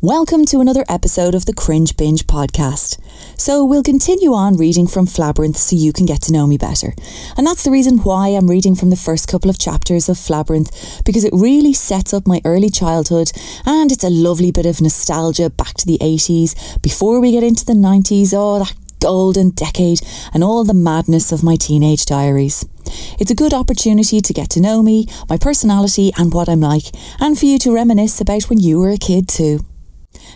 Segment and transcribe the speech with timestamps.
[0.00, 3.00] Welcome to another episode of the Cringe Binge podcast.
[3.36, 6.94] So, we'll continue on reading from Flabyrinth so you can get to know me better.
[7.36, 11.02] And that's the reason why I'm reading from the first couple of chapters of Flabyrinth,
[11.04, 13.32] because it really sets up my early childhood
[13.66, 17.64] and it's a lovely bit of nostalgia back to the 80s before we get into
[17.64, 18.32] the 90s.
[18.32, 20.00] Oh, that golden decade
[20.32, 22.64] and all the madness of my teenage diaries.
[23.18, 26.94] It's a good opportunity to get to know me, my personality, and what I'm like,
[27.18, 29.64] and for you to reminisce about when you were a kid too.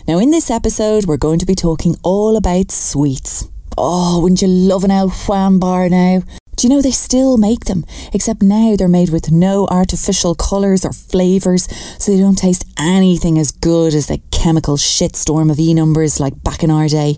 [0.07, 3.47] Now, in this episode, we're going to be talking all about sweets.
[3.77, 6.21] Oh, wouldn't you love an El Juan bar now?
[6.55, 7.85] Do you know they still make them?
[8.13, 13.39] Except now they're made with no artificial colours or flavours, so they don't taste anything
[13.39, 17.17] as good as the chemical shitstorm of E numbers like back in our day.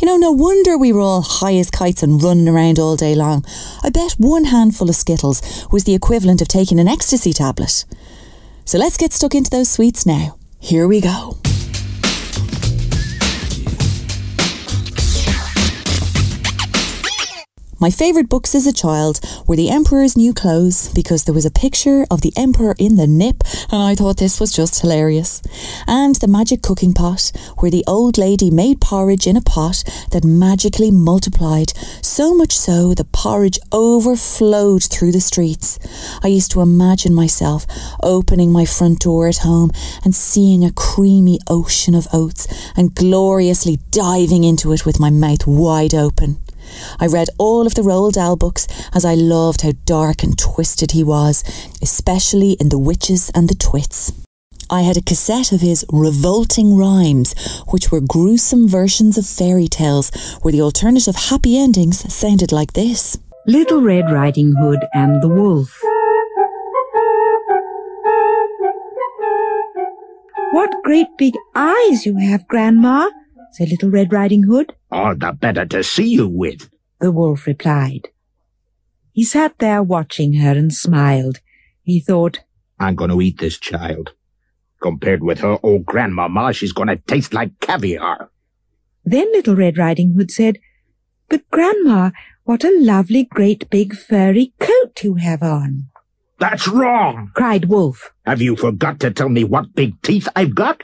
[0.00, 3.14] You know, no wonder we were all high as kites and running around all day
[3.14, 3.44] long.
[3.82, 7.84] I bet one handful of Skittles was the equivalent of taking an ecstasy tablet.
[8.64, 10.38] So let's get stuck into those sweets now.
[10.58, 11.36] Here we go.
[17.80, 21.50] My favourite books as a child were The Emperor's New Clothes because there was a
[21.50, 23.42] picture of the Emperor in the nip
[23.72, 25.40] and I thought this was just hilarious.
[25.86, 30.26] And The Magic Cooking Pot where the old lady made porridge in a pot that
[30.26, 35.78] magically multiplied, so much so the porridge overflowed through the streets.
[36.22, 37.64] I used to imagine myself
[38.02, 39.70] opening my front door at home
[40.04, 45.46] and seeing a creamy ocean of oats and gloriously diving into it with my mouth
[45.46, 46.36] wide open.
[46.98, 50.92] I read all of the Roald Dahl books as I loved how dark and twisted
[50.92, 51.44] he was,
[51.82, 54.12] especially in The Witches and the Twits.
[54.72, 57.34] I had a cassette of his revolting rhymes,
[57.70, 60.10] which were gruesome versions of fairy tales
[60.42, 65.80] where the alternative happy endings sounded like this Little Red Riding Hood and the Wolf.
[70.52, 73.10] What great big eyes you have, Grandma,
[73.52, 74.74] said Little Red Riding Hood.
[74.90, 78.08] All the better to see you with, the wolf replied.
[79.12, 81.40] He sat there watching her and smiled.
[81.82, 82.40] He thought,
[82.78, 84.12] I'm going to eat this child.
[84.80, 88.30] Compared with her old grandmama, she's going to taste like caviar.
[89.04, 90.58] Then Little Red Riding Hood said,
[91.28, 92.10] But Grandma,
[92.44, 95.88] what a lovely great big furry coat you have on.
[96.38, 98.12] That's wrong, cried Wolf.
[98.24, 100.82] Have you forgot to tell me what big teeth I've got?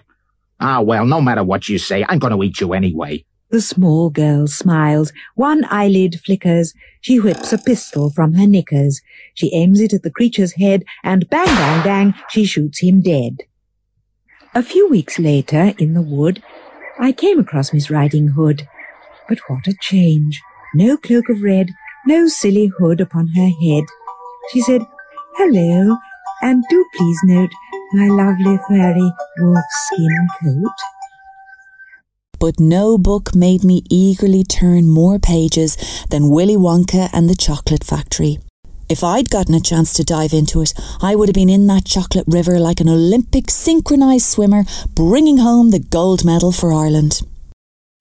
[0.60, 3.24] Ah, well, no matter what you say, I'm going to eat you anyway.
[3.50, 5.12] The small girl smiles.
[5.34, 6.74] One eyelid flickers.
[7.00, 9.00] She whips a pistol from her knickers.
[9.34, 13.42] She aims it at the creature's head, and bang, bang, bang, she shoots him dead.
[14.54, 16.42] A few weeks later, in the wood,
[16.98, 18.66] I came across Miss Riding Hood.
[19.28, 20.40] But what a change!
[20.74, 21.68] No cloak of red,
[22.06, 23.84] no silly hood upon her head.
[24.52, 24.82] She said,
[25.36, 25.96] Hello,
[26.42, 27.50] and do please note
[27.96, 30.76] my lovely furry wolf skin coat.
[32.38, 35.78] But no book made me eagerly turn more pages
[36.10, 38.38] than Willy Wonka and the Chocolate Factory.
[38.90, 41.86] If I'd gotten a chance to dive into it, I would have been in that
[41.86, 44.64] chocolate river like an Olympic synchronised swimmer
[44.94, 47.22] bringing home the gold medal for Ireland.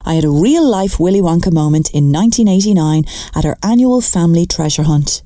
[0.04, 4.84] I had a real life Willy Wonka moment in 1989 at our annual family treasure
[4.84, 5.24] hunt.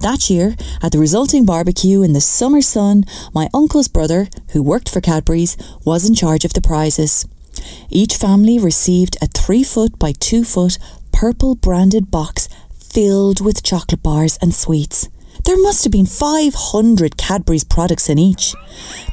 [0.00, 4.88] That year, at the resulting barbecue in the summer sun, my uncle's brother, who worked
[4.88, 7.26] for Cadbury's, was in charge of the prizes.
[7.90, 10.78] Each family received a 3 foot by 2 foot
[11.12, 15.08] purple branded box filled with chocolate bars and sweets.
[15.48, 18.54] There must have been 500 Cadbury's products in each.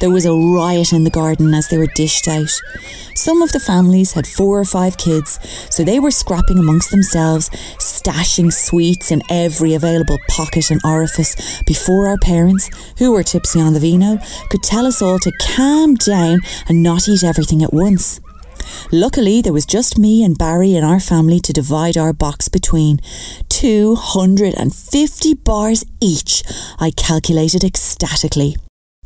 [0.01, 2.51] There was a riot in the garden as they were dished out.
[3.15, 5.39] Some of the families had four or five kids,
[5.73, 12.09] so they were scrapping amongst themselves, stashing sweets in every available pocket and orifice before
[12.09, 14.19] our parents, who were tipsy on the vino,
[14.49, 18.19] could tell us all to calm down and not eat everything at once.
[18.91, 22.99] Luckily, there was just me and Barry and our family to divide our box between.
[23.49, 26.43] 250 bars each,
[26.79, 28.55] I calculated ecstatically.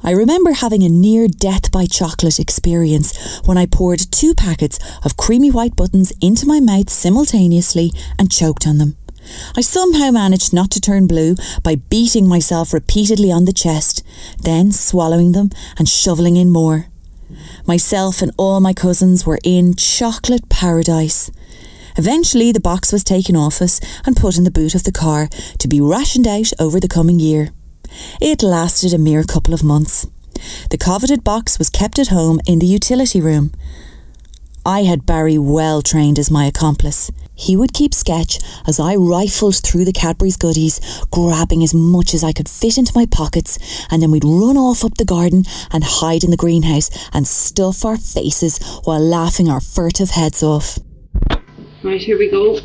[0.01, 5.17] I remember having a near death by chocolate experience when I poured two packets of
[5.17, 8.95] creamy white buttons into my mouth simultaneously and choked on them.
[9.57, 14.03] I somehow managed not to turn blue by beating myself repeatedly on the chest,
[14.41, 16.87] then swallowing them and shoveling in more.
[17.65, 21.31] Myself and all my cousins were in chocolate paradise.
[21.97, 25.27] Eventually, the box was taken off us and put in the boot of the car
[25.57, 27.49] to be rationed out over the coming year.
[28.21, 30.07] It lasted a mere couple of months.
[30.69, 33.51] The coveted box was kept at home in the utility room.
[34.65, 37.11] I had Barry well trained as my accomplice.
[37.39, 42.21] He would keep sketch as I rifled through the Cadbury's goodies, grabbing as much as
[42.21, 43.57] I could fit into my pockets,
[43.89, 47.85] and then we'd run off up the garden and hide in the greenhouse and stuff
[47.85, 50.79] our faces while laughing our furtive heads off.
[51.81, 52.59] Right, here we go.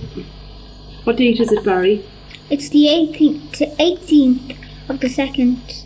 [1.04, 2.04] What date is it, Barry?
[2.50, 4.56] It's the 18th, 18th
[4.90, 5.84] of the 2nd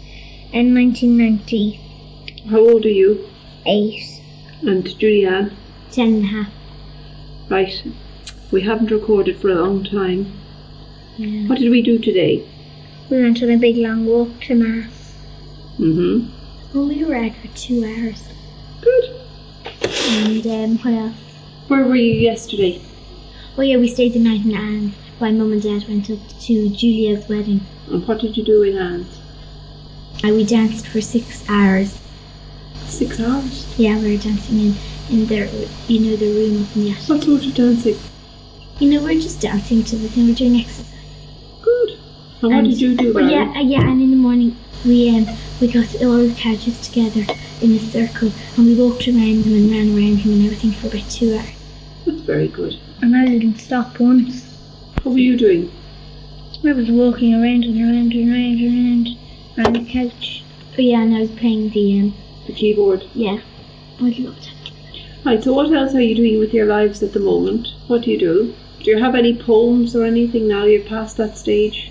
[0.53, 2.45] in 1990.
[2.49, 3.29] How old are you?
[3.67, 4.21] Ace
[4.63, 5.53] and Julianne?
[5.91, 6.53] Ten and a half.
[7.51, 7.85] Right.
[8.51, 10.33] We haven't recorded for a long time.
[11.19, 11.49] Yeah.
[11.49, 12.49] What did we do today?
[13.11, 15.15] We went on a big long walk to Mass.
[15.79, 16.79] Mm-hmm.
[16.79, 18.27] And we were out for two hours.
[18.81, 19.21] Good.
[20.11, 21.17] And um, what else?
[21.69, 22.81] Where were you yesterday?
[23.59, 26.71] Oh yeah, we stayed the night in Anne's while Mum and Dad went up to
[26.71, 27.61] Julia's wedding.
[27.91, 29.19] And what did you do in Anne's?
[30.23, 32.01] And we danced for six hours.
[32.87, 33.79] Six hours.
[33.79, 34.75] Yeah, we were dancing in,
[35.11, 35.47] in their,
[35.89, 37.09] you know, the room up in the attic.
[37.09, 37.97] What sort of dancing?
[38.79, 40.95] You know, we're just dancing to the thing, we're doing exercise.
[41.63, 41.91] Good.
[42.43, 43.33] And what did you do, Oh Barry?
[43.33, 45.27] yeah, uh, yeah, and in the morning we um
[45.61, 47.27] we got all the couches together
[47.61, 50.87] in a circle and we walked around them and ran around him and everything for
[50.87, 51.51] about two hours.
[52.07, 52.75] That's very good.
[53.03, 54.45] And I didn't stop once.
[55.03, 55.73] What were you doing?
[56.65, 59.09] I was walking around and around and around and
[59.59, 60.45] around on the couch.
[60.79, 62.15] Oh yeah, and I was playing the um
[62.47, 63.03] The keyboard.
[63.15, 63.41] yeah.
[64.01, 64.71] I loved it.
[65.25, 67.67] Right, so what else are you doing with your lives at the moment?
[67.89, 68.55] What do you do?
[68.81, 71.91] Do you have any poems or anything now you're past that stage?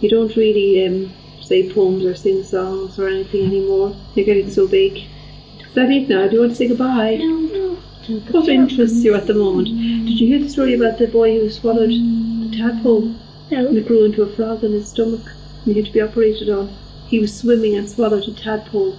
[0.00, 3.94] You don't really um, say poems or sing songs or anything anymore.
[4.14, 5.04] You're getting so big.
[5.60, 6.26] Is that it now?
[6.26, 7.16] Do you want to say goodbye?
[7.16, 7.74] No, no.
[8.32, 9.68] What interests you at the moment?
[9.68, 13.14] Did you hear the story about the boy who swallowed a tadpole
[13.52, 15.24] and it grew into a frog in his stomach
[15.64, 16.74] and he had to be operated on?
[17.06, 18.98] He was swimming and swallowed a tadpole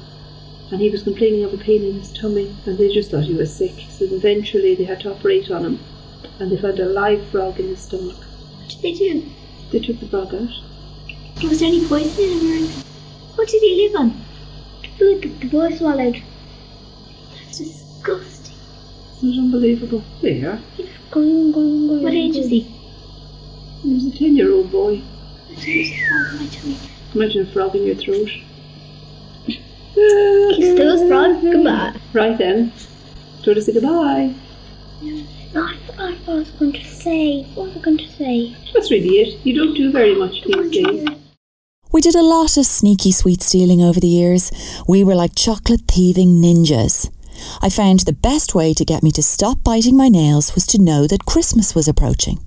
[0.72, 3.34] and he was complaining of a pain in his tummy and they just thought he
[3.34, 3.86] was sick.
[3.90, 5.80] So eventually they had to operate on him
[6.40, 8.18] and they found a live frog in his stomach.
[8.18, 9.30] What did they do?
[9.72, 10.50] They took the frog out.
[11.44, 12.70] Was there any poison in or?
[13.36, 14.22] What did he live on?
[14.82, 16.22] The Food that the boy swallowed.
[17.34, 18.56] That's disgusting.
[19.18, 20.04] Isn't it unbelievable?
[20.22, 20.62] There.
[21.12, 22.04] Going, going, going.
[22.04, 22.62] What age is he?
[23.82, 25.02] He was a 10 year old boy.
[25.50, 26.78] There's a frog in my tummy.
[27.16, 28.30] Imagine a frog in your throat.
[29.46, 31.42] Kiss those frog.
[31.42, 31.96] Goodbye.
[32.14, 32.72] Right then.
[33.44, 34.34] Do you to say goodbye?
[35.02, 35.26] No,
[35.56, 37.44] I forgot what I was going to say.
[37.54, 38.56] What was I going to say?
[38.74, 39.46] That's really it.
[39.46, 41.08] You don't do very much these days.
[41.92, 44.52] We did a lot of sneaky sweet stealing over the years.
[44.88, 47.12] We were like chocolate thieving ninjas.
[47.62, 50.82] I found the best way to get me to stop biting my nails was to
[50.82, 52.40] know that Christmas was approaching.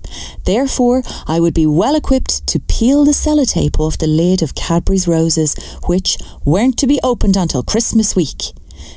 [0.44, 5.06] Therefore, I would be well equipped to peel the sellotape off the lid of Cadbury's
[5.06, 5.55] roses,
[5.87, 8.52] which weren't to be opened until Christmas week.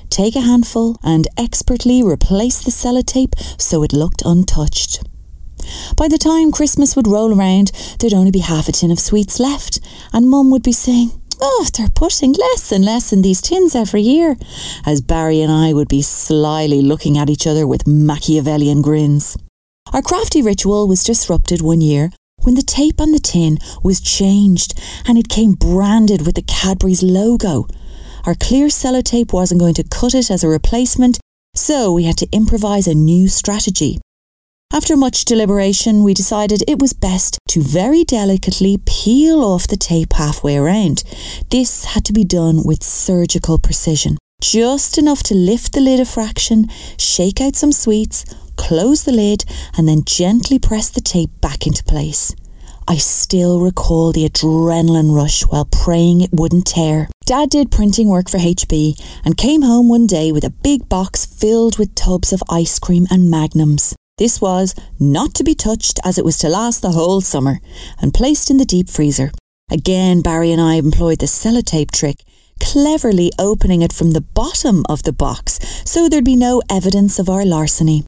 [0.09, 5.03] Take a handful and expertly replace the sellotape so it looked untouched.
[5.95, 9.39] By the time Christmas would roll around, there'd only be half a tin of sweets
[9.39, 9.79] left,
[10.13, 14.01] and Mum would be saying, Oh, they're putting less and less in these tins every
[14.01, 14.35] year,
[14.85, 19.37] as Barry and I would be slyly looking at each other with Machiavellian grins.
[19.93, 24.79] Our crafty ritual was disrupted one year when the tape on the tin was changed
[25.05, 27.67] and it came branded with the Cadbury's logo.
[28.29, 31.17] Our clear sellotape wasn't going to cut it as a replacement,
[31.55, 33.97] so we had to improvise a new strategy.
[34.71, 40.13] After much deliberation, we decided it was best to very delicately peel off the tape
[40.13, 41.03] halfway around.
[41.49, 44.19] This had to be done with surgical precision.
[44.43, 46.67] Just enough to lift the lid a fraction,
[46.99, 48.25] shake out some sweets,
[48.57, 49.43] close the lid,
[49.75, 52.35] and then gently press the tape back into place.
[52.91, 57.07] I still recall the adrenaline rush while praying it wouldn't tear.
[57.23, 61.23] Dad did printing work for HB and came home one day with a big box
[61.23, 63.95] filled with tubs of ice cream and magnums.
[64.17, 67.59] This was not to be touched as it was to last the whole summer
[68.01, 69.31] and placed in the deep freezer.
[69.69, 72.23] Again, Barry and I employed the sellotape trick,
[72.59, 77.29] cleverly opening it from the bottom of the box so there'd be no evidence of
[77.29, 78.03] our larceny.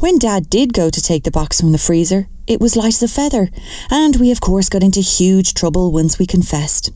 [0.00, 3.02] When Dad did go to take the box from the freezer, it was light as
[3.02, 3.50] a feather,
[3.90, 6.90] and we of course got into huge trouble once we confessed.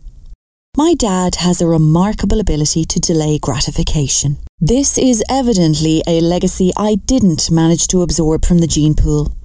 [0.74, 4.38] My dad has a remarkable ability to delay gratification.
[4.58, 9.36] This is evidently a legacy I didn't manage to absorb from the gene pool.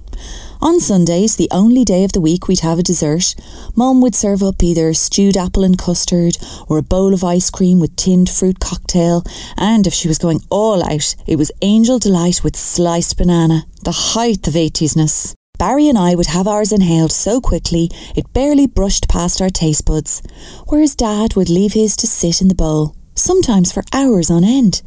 [0.62, 3.34] On Sundays, the only day of the week we'd have a dessert,
[3.74, 6.36] Mum would serve up either stewed apple and custard
[6.68, 9.24] or a bowl of ice cream with tinned fruit cocktail,
[9.56, 14.12] and if she was going all out, it was Angel Delight with sliced banana, the
[14.12, 15.34] height of 80s-ness.
[15.58, 19.86] Barry and I would have ours inhaled so quickly it barely brushed past our taste
[19.86, 20.22] buds,
[20.68, 24.82] whereas Dad would leave his to sit in the bowl, sometimes for hours on end.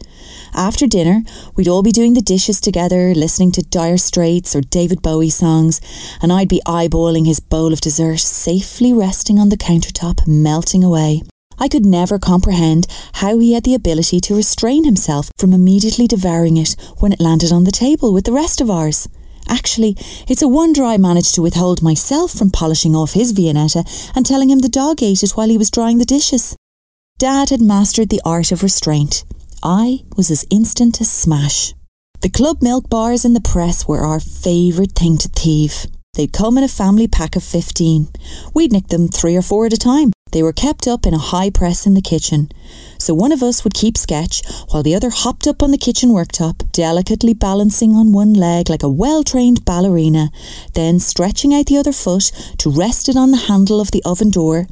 [0.54, 1.24] After dinner,
[1.56, 5.82] we'd all be doing the dishes together, listening to Dire Straits or David Bowie songs,
[6.22, 11.24] and I'd be eyeballing his bowl of dessert safely resting on the countertop, melting away.
[11.60, 16.58] I could never comprehend how he had the ability to restrain himself from immediately devouring
[16.58, 19.08] it when it landed on the table with the rest of ours.
[19.48, 19.96] Actually,
[20.28, 23.84] it's a wonder I managed to withhold myself from polishing off his Viennetta
[24.16, 26.56] and telling him the dog ate it while he was drying the dishes.
[27.20, 29.24] Dad had mastered the art of restraint.
[29.62, 31.74] I was as instant as smash.
[32.22, 35.86] The club milk bars in the press were our favourite thing to thieve.
[36.16, 38.10] They'd come in a family pack of 15.
[38.54, 40.12] We'd nick them three or four at a time.
[40.32, 42.50] They were kept up in a high press in the kitchen.
[42.98, 46.10] So one of us would keep sketch while the other hopped up on the kitchen
[46.10, 50.32] worktop, delicately balancing on one leg like a well trained ballerina,
[50.74, 54.32] then stretching out the other foot to rest it on the handle of the oven
[54.32, 54.68] door,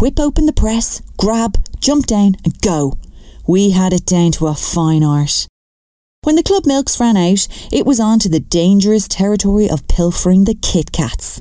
[0.00, 2.98] whip open the press, grab, jump down, and go.
[3.46, 5.46] We had it down to a fine art.
[6.22, 10.44] When the club milks ran out, it was on to the dangerous territory of pilfering
[10.44, 11.40] the Kit Kats.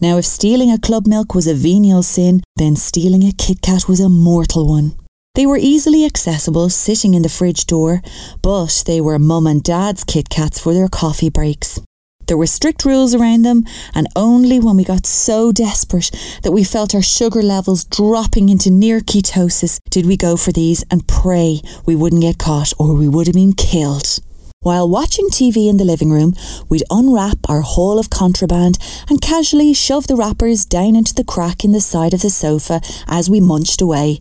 [0.00, 3.88] Now, if stealing a club milk was a venial sin, then stealing a Kit Kat
[3.88, 4.94] was a mortal one.
[5.34, 8.02] They were easily accessible, sitting in the fridge door,
[8.42, 11.80] but they were mum and dad's Kit Kats for their coffee breaks.
[12.26, 13.64] There were strict rules around them,
[13.94, 16.10] and only when we got so desperate
[16.42, 20.84] that we felt our sugar levels dropping into near ketosis did we go for these
[20.90, 24.20] and pray we wouldn't get caught or we would have been killed.
[24.62, 26.34] While watching TV in the living room,
[26.68, 28.78] we'd unwrap our haul of contraband
[29.10, 32.80] and casually shove the wrappers down into the crack in the side of the sofa
[33.08, 34.20] as we munched away,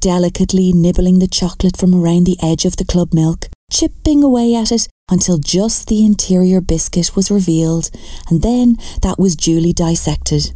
[0.00, 4.72] delicately nibbling the chocolate from around the edge of the club milk, chipping away at
[4.72, 7.90] it until just the interior biscuit was revealed,
[8.28, 10.52] and then that was duly dissected.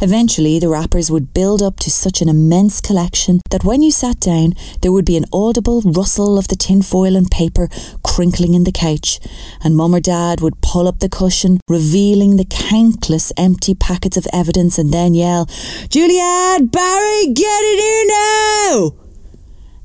[0.00, 4.18] Eventually, the wrappers would build up to such an immense collection that when you sat
[4.18, 7.68] down, there would be an audible rustle of the tinfoil and paper
[8.02, 9.20] crinkling in the couch,
[9.62, 14.26] and Mum or Dad would pull up the cushion, revealing the countless empty packets of
[14.32, 15.46] evidence, and then yell,
[15.88, 19.01] Juliet, Barry, get in here now!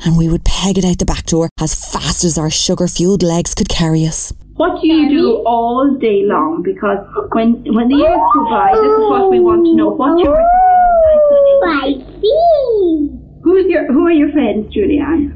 [0.03, 3.23] And we would peg it out the back door as fast as our sugar fueled
[3.23, 4.33] legs could carry us.
[4.55, 6.63] What do you do all day long?
[6.63, 6.97] Because
[7.33, 9.89] when when the years go by, this is what we want to know.
[9.89, 11.61] What you were doing.
[11.69, 11.87] I
[12.21, 13.09] see.
[13.43, 15.33] Who's your Who are your friends, Julianne?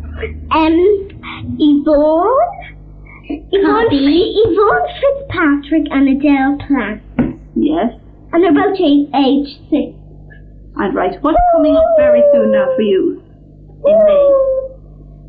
[0.51, 0.73] Um,
[1.57, 2.33] Yvonne,
[3.29, 7.01] Yvonne, Yvonne Fitzpatrick and Adele Platt.
[7.55, 7.93] Yes.
[8.33, 9.93] And they're both age, age six.
[10.81, 11.21] And right.
[11.21, 13.21] What's coming up very soon now for you?
[13.85, 14.27] In May.
[14.29, 14.61] Oh!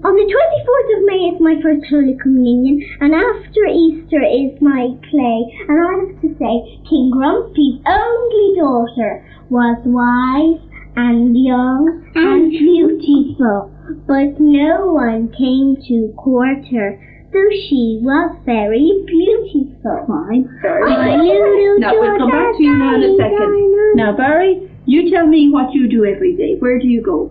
[0.04, 4.90] On the 24th of May is my first Holy Communion, and after Easter is my
[5.08, 5.38] play.
[5.70, 6.54] And I have to say,
[6.90, 10.58] King Grumpy's only daughter was wise
[10.96, 13.70] and young and beautiful,
[14.10, 16.98] but no one came to court her,
[17.32, 20.02] though she was very beautiful.
[20.10, 20.50] Fine.
[20.60, 23.96] Very knew Now we'll come back to you now in a second.
[23.96, 26.56] Now, Barry, you tell me what you do every day.
[26.58, 27.30] Where do you go?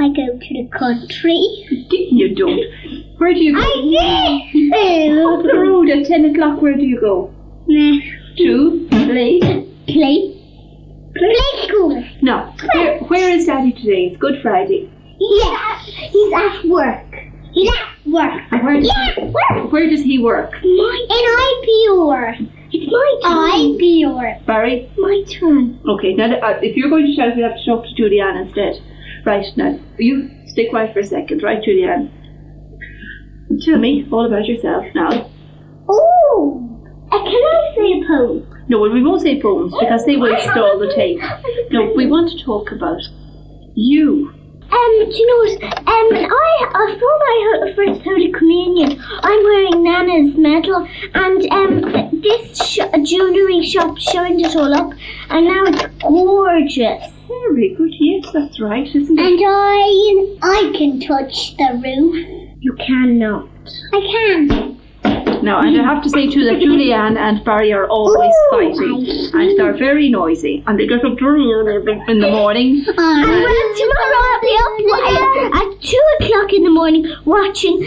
[0.00, 1.40] I go to the country.
[1.90, 2.60] Didn't you don't.
[3.18, 3.60] Where do you go?
[3.60, 6.62] Up the road at ten o'clock.
[6.62, 7.34] Where do you go?
[7.68, 8.00] do.
[8.36, 9.40] To play.
[9.86, 10.36] Play.
[11.14, 12.04] Play school.
[12.22, 12.54] No.
[12.74, 14.06] Where, where is Daddy today?
[14.12, 14.90] It's Good Friday.
[15.18, 17.04] Yes, he's at work.
[17.52, 18.40] He's at work.
[18.52, 19.72] And where does Yeah, he, work.
[19.72, 20.52] where does he work?
[20.62, 22.48] My in IPR.
[22.72, 23.76] It's my turn.
[23.76, 24.46] IPR.
[24.46, 24.90] Barry.
[24.96, 25.78] My turn.
[25.88, 26.14] Okay.
[26.14, 28.80] Now, uh, if you're going to shout, we have to talk to Julianne instead.
[29.24, 29.46] Right.
[29.56, 32.10] Now, you stay quiet for a second, right, Julianne?
[33.64, 35.30] Tell me all about yourself now.
[35.88, 38.64] Oh, uh, can I say a poem?
[38.68, 41.20] No, well, we won't say poems because they waste all the tape.
[41.70, 43.00] No, we want to talk about
[43.74, 44.32] you.
[44.70, 45.74] Um, do you know what?
[45.78, 52.56] Um, I, uh, for my first Holy Communion, I'm wearing Nana's medal, and um, this
[52.56, 54.92] sh- jewellery shop showing it all up,
[55.30, 57.12] and now it's gorgeous.
[57.30, 57.94] Very good.
[57.98, 59.24] Yes, that's right, isn't it?
[59.24, 62.56] And I, I can touch the roof.
[62.60, 63.48] You cannot.
[63.92, 64.80] I can.
[65.42, 69.58] Now, and I have to say too that Julianne and Barry are always fighting, and
[69.58, 72.84] they're very noisy, and they get up in the morning.
[72.86, 74.54] And well, tomorrow I'll be
[74.92, 77.82] up at two o'clock in the morning watching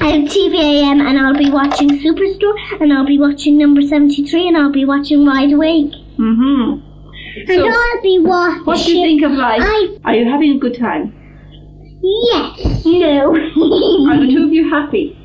[0.00, 4.56] um, TVAM, and I'll be watching Superstore, and I'll be watching Number Seventy Three, and
[4.56, 5.94] I'll be watching Wide Awake.
[6.18, 6.91] Mm-hmm.
[7.36, 8.64] And So, I'll be watching.
[8.64, 9.62] what do you think of life?
[9.64, 11.14] I Are you having a good time?
[12.02, 12.84] yes.
[12.84, 13.30] No.
[14.10, 15.16] Are the two of you happy?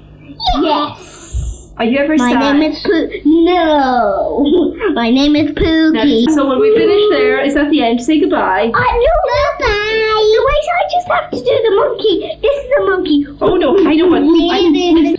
[0.62, 1.74] yes.
[1.78, 2.58] Are you ever My sad?
[2.58, 3.10] name is Poo.
[3.26, 4.44] No.
[4.94, 6.26] My name is Now, Pookie.
[6.32, 8.02] so when we finish there, is that the end?
[8.02, 8.64] Say goodbye.
[8.66, 9.14] Uh, no,
[9.60, 10.44] goodbye.
[10.48, 12.40] wait, I just have to do the monkey.
[12.42, 13.28] This is the monkey.
[13.42, 14.24] Oh no, I don't know what.
[14.24, 15.16] I,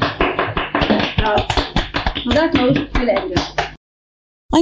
[2.35, 3.39] that note, we'll end it.
[3.59, 3.68] I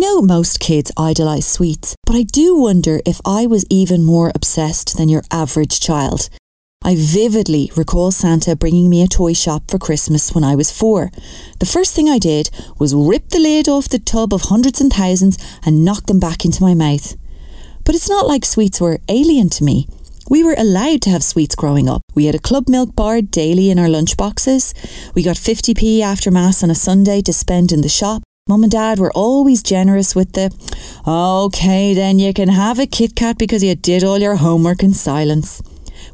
[0.06, 4.96] know most kids idolise sweets, but I do wonder if I was even more obsessed
[4.96, 6.28] than your average child.
[6.84, 11.10] I vividly recall Santa bringing me a toy shop for Christmas when I was four.
[11.58, 14.92] The first thing I did was rip the lid off the tub of hundreds and
[14.92, 17.16] thousands and knock them back into my mouth.
[17.84, 19.88] But it's not like sweets were alien to me.
[20.30, 22.02] We were allowed to have sweets growing up.
[22.14, 24.72] We had a club milk bar daily in our lunch boxes.
[25.14, 28.22] We got 50p after Mass on a Sunday to spend in the shop.
[28.48, 30.54] Mum and Dad were always generous with the,
[31.04, 34.92] okay, then you can have a Kit Kat because you did all your homework in
[34.92, 35.60] silence.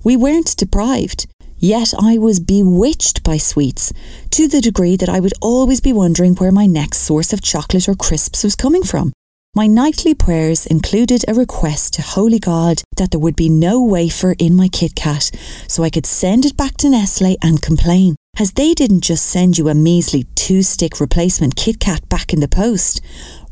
[0.02, 1.26] We weren't deprived.
[1.58, 3.92] Yet I was bewitched by sweets,
[4.30, 7.86] to the degree that I would always be wondering where my next source of chocolate
[7.86, 9.12] or crisps was coming from.
[9.54, 14.34] My nightly prayers included a request to Holy God that there would be no wafer
[14.38, 15.30] in my Kit Kat,
[15.68, 19.58] so I could send it back to Nestle and complain, as they didn't just send
[19.58, 23.00] you a measly two stick replacement Kit Kat back in the post.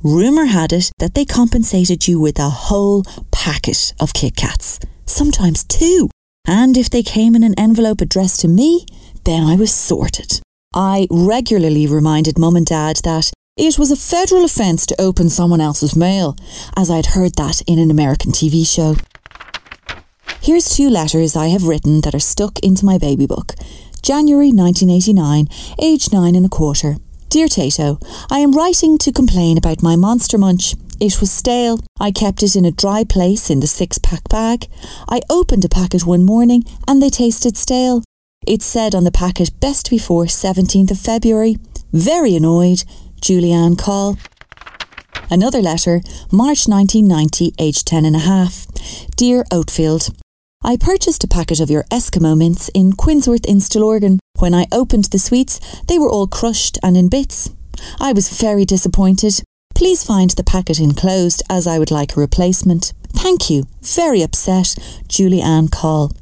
[0.02, 5.64] Rumour had it that they compensated you with a whole packet of Kit Kats, sometimes
[5.64, 6.08] two.
[6.46, 8.86] And if they came in an envelope addressed to me,
[9.24, 10.40] then I was sorted.
[10.74, 15.60] I regularly reminded Mum and Dad that it was a federal offence to open someone
[15.60, 16.36] else's mail,
[16.74, 18.96] as I'd heard that in an American TV show.
[20.40, 23.52] Here's two letters I have written that are stuck into my baby book.
[24.10, 25.46] January 1989,
[25.80, 26.96] age nine and a quarter.
[27.28, 30.74] Dear Tayto, I am writing to complain about my monster munch.
[30.98, 31.78] It was stale.
[32.00, 34.66] I kept it in a dry place in the six pack bag.
[35.08, 38.02] I opened a packet one morning and they tasted stale.
[38.48, 41.58] It said on the packet best before 17th of February.
[41.92, 42.82] Very annoyed,
[43.22, 44.16] Julianne Coll.
[45.30, 46.00] Another letter,
[46.32, 48.66] March 1990, age 10 and a half.
[49.14, 50.10] Dear Oatfield,
[50.62, 54.18] I purchased a packet of your Eskimo mints in Quinsworth in Stillorgan.
[54.38, 57.48] When I opened the sweets, they were all crushed and in bits.
[57.98, 59.42] I was very disappointed.
[59.74, 62.92] Please find the packet enclosed as I would like a replacement.
[63.08, 63.64] Thank you.
[63.80, 64.76] Very upset,
[65.08, 66.12] Julie Ann Coll.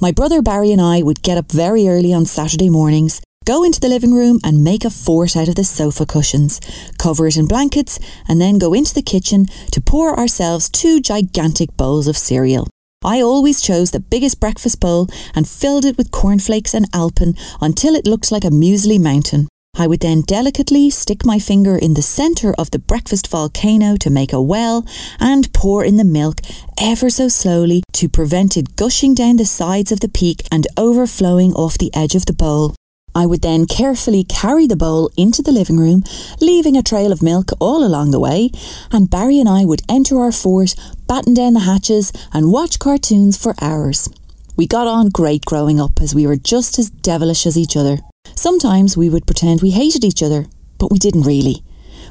[0.00, 3.78] My brother Barry and I would get up very early on Saturday mornings, go into
[3.78, 6.60] the living room and make a fort out of the sofa cushions,
[6.98, 11.76] cover it in blankets, and then go into the kitchen to pour ourselves two gigantic
[11.76, 12.66] bowls of cereal.
[13.04, 17.94] I always chose the biggest breakfast bowl and filled it with cornflakes and alpen until
[17.94, 19.46] it looked like a muesli mountain.
[19.76, 24.10] I would then delicately stick my finger in the centre of the breakfast volcano to
[24.10, 24.84] make a well
[25.20, 26.40] and pour in the milk
[26.76, 31.52] ever so slowly to prevent it gushing down the sides of the peak and overflowing
[31.54, 32.74] off the edge of the bowl.
[33.14, 36.02] I would then carefully carry the bowl into the living room,
[36.40, 38.50] leaving a trail of milk all along the way,
[38.92, 40.74] and Barry and I would enter our fort,
[41.08, 44.08] batten down the hatches, and watch cartoons for hours.
[44.56, 47.98] We got on great growing up as we were just as devilish as each other.
[48.34, 50.46] Sometimes we would pretend we hated each other,
[50.78, 51.62] but we didn't really.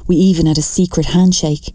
[0.06, 1.74] We even had a secret handshake.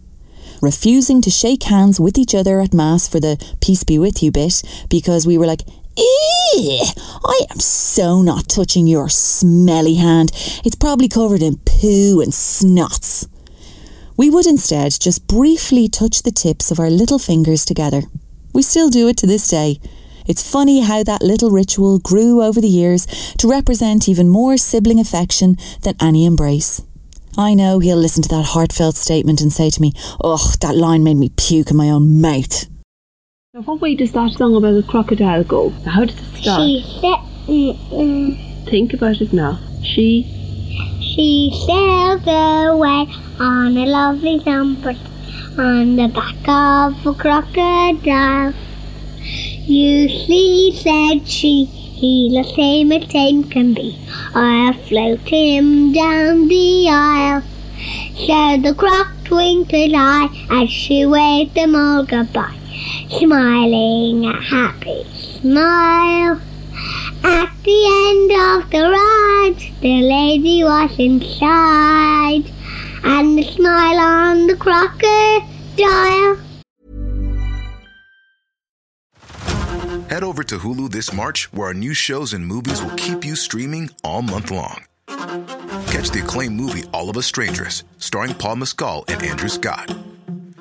[0.62, 4.32] Refusing to shake hands with each other at Mass for the peace be with you
[4.32, 5.62] bit because we were like,
[5.96, 10.32] Eeh, I am so not touching your smelly hand.
[10.66, 13.28] It's probably covered in poo and snots.
[14.16, 18.04] We would instead just briefly touch the tips of our little fingers together.
[18.54, 19.80] We still do it to this day.
[20.28, 23.06] It's funny how that little ritual grew over the years
[23.40, 26.82] to represent even more sibling affection than any embrace.
[27.38, 29.92] I know he'll listen to that heartfelt statement and say to me,
[30.24, 32.68] Ugh, that line made me puke in my own mouth.
[33.56, 35.70] Now, what way does that song about the crocodile go?
[35.86, 36.62] How does it start?
[36.62, 39.60] She said, mm, mm, Think about it now.
[39.84, 40.24] She,
[41.16, 43.08] she sailed away
[43.40, 44.98] on a lovely trumpet
[45.60, 48.52] on the back of a crocodile.
[49.66, 53.96] You see, said she, he'll the same as tame can be.
[54.34, 57.44] I'll float him down the aisle.
[58.16, 62.58] So the croc twinkled eye as she waved them all goodbye,
[63.20, 66.53] smiling a happy smile.
[67.24, 72.52] At the end of the ride, the lady was inside,
[73.04, 76.38] and the smile on the crocodile.
[80.10, 83.36] Head over to Hulu this March, where our new shows and movies will keep you
[83.36, 84.84] streaming all month long.
[85.08, 89.96] Catch the acclaimed movie All of Us Strangers, starring Paul Mescal and Andrew Scott.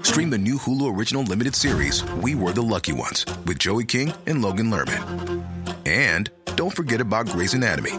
[0.02, 4.12] Stream the new Hulu original limited series We Were the Lucky Ones with Joey King
[4.26, 5.51] and Logan Lerman.
[5.84, 7.92] And don't forget about Grey's Anatomy.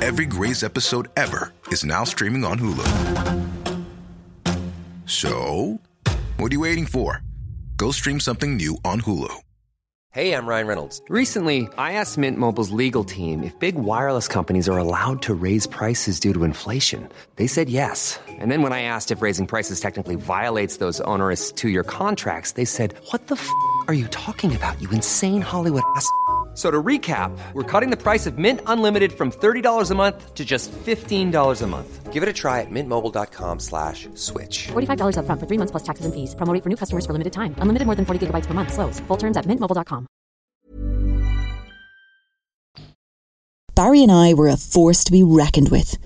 [0.00, 2.86] Every Grey's episode ever is now streaming on Hulu.
[5.06, 5.80] So,
[6.36, 7.22] what are you waiting for?
[7.76, 9.34] Go stream something new on Hulu.
[10.12, 11.00] Hey, I'm Ryan Reynolds.
[11.08, 15.68] Recently, I asked Mint Mobile's legal team if big wireless companies are allowed to raise
[15.68, 17.08] prices due to inflation.
[17.36, 18.18] They said yes.
[18.28, 22.52] And then when I asked if raising prices technically violates those onerous two year contracts,
[22.52, 23.48] they said, What the f
[23.86, 26.10] are you talking about, you insane Hollywood ass?
[26.50, 30.34] F- So to recap, we're cutting the price of Mint Unlimited from $30 a month
[30.34, 32.12] to just $15 a month.
[32.12, 34.68] Give it a try at mintmobile.com slash switch.
[34.72, 36.34] $45 upfront for three months plus taxes and fees.
[36.34, 37.54] Promo for new customers for limited time.
[37.62, 38.72] Unlimited more than 40 gigabytes per month.
[38.74, 39.00] Slows.
[39.06, 40.06] Full terms at mintmobile.com.
[43.74, 45.96] Barry and I were a force to be reckoned with.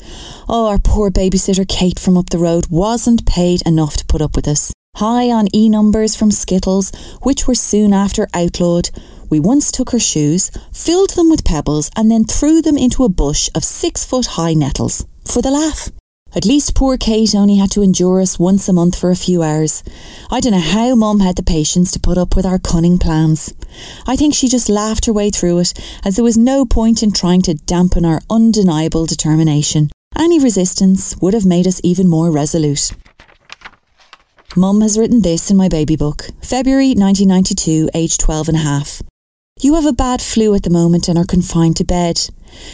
[0.49, 4.37] Oh, our poor babysitter Kate from up the road wasn't paid enough to put up
[4.37, 4.73] with us.
[4.97, 8.91] High on E numbers from Skittles, which were soon after outlawed,
[9.31, 13.09] we once took her shoes, filled them with pebbles, and then threw them into a
[13.09, 15.07] bush of six foot high nettles.
[15.25, 15.91] For the laugh.
[16.37, 19.43] At least poor Kate only had to endure us once a month for a few
[19.43, 19.85] hours.
[20.33, 23.55] I don't know how Mum had the patience to put up with our cunning plans.
[24.05, 25.73] I think she just laughed her way through it,
[26.05, 29.91] as there was no point in trying to dampen our undeniable determination.
[30.17, 32.91] Any resistance would have made us even more resolute.
[34.57, 39.03] Mum has written this in my baby book, February 1992, age 12 and a half.
[39.61, 42.21] You have a bad flu at the moment and are confined to bed.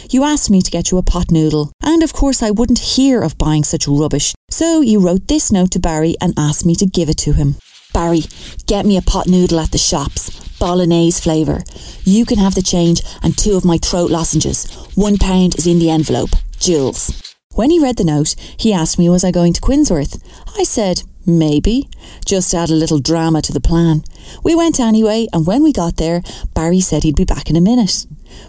[0.09, 3.21] You asked me to get you a pot noodle, and of course I wouldn't hear
[3.21, 6.87] of buying such rubbish, so you wrote this note to Barry and asked me to
[6.87, 7.55] give it to him.
[7.93, 8.23] Barry,
[8.65, 11.61] get me a pot noodle at the shops, bolognese flavour.
[12.03, 14.65] You can have the change and two of my throat lozenges.
[14.95, 16.31] One pound is in the envelope.
[16.59, 17.35] Jules.
[17.53, 20.21] When he read the note, he asked me was I going to Quinsworth.
[20.57, 21.89] I said, maybe,
[22.25, 24.03] just add a little drama to the plan.
[24.43, 26.21] We went anyway, and when we got there,
[26.53, 28.05] Barry said he'd be back in a minute.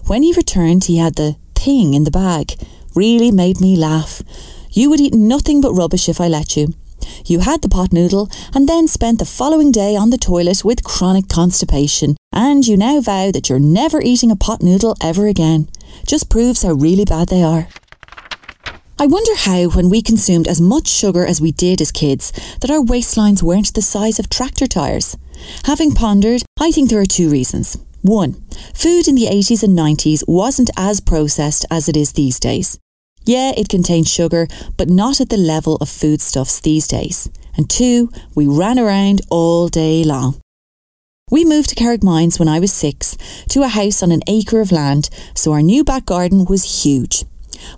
[0.06, 2.54] When he returned, he had the thing in the bag.
[2.94, 4.22] Really made me laugh.
[4.70, 6.74] You would eat nothing but rubbish if I let you.
[7.24, 10.84] You had the pot noodle and then spent the following day on the toilet with
[10.84, 15.68] chronic constipation, and you now vow that you're never eating a pot noodle ever again.
[16.06, 17.68] Just proves how really bad they are.
[19.02, 22.70] I wonder how, when we consumed as much sugar as we did as kids, that
[22.70, 25.16] our waistlines weren't the size of tractor tyres.
[25.64, 27.76] Having pondered, I think there are two reasons.
[28.02, 28.34] One,
[28.76, 32.78] food in the 80s and 90s wasn't as processed as it is these days.
[33.24, 37.28] Yeah, it contained sugar, but not at the level of foodstuffs these days.
[37.56, 40.40] And two, we ran around all day long.
[41.28, 43.16] We moved to Carrickmines when I was six,
[43.48, 47.24] to a house on an acre of land, so our new back garden was huge.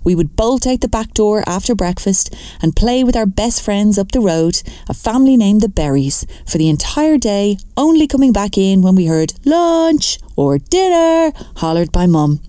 [0.03, 3.97] We would bolt out the back door after breakfast and play with our best friends
[3.97, 8.57] up the road, a family named the Berries, for the entire day, only coming back
[8.57, 12.41] in when we heard lunch or dinner hollered by Mum.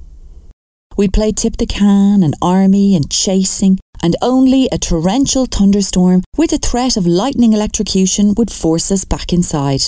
[0.96, 6.52] We'd play tip the can and army and chasing, and only a torrential thunderstorm with
[6.52, 9.82] a threat of lightning electrocution would force us back inside.